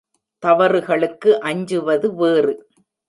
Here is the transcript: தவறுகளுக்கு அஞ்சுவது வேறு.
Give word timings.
தவறுகளுக்கு 0.43 1.41
அஞ்சுவது 1.41 2.09
வேறு. 2.15 2.55